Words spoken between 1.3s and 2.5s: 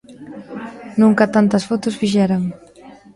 tantas fotos fixeran.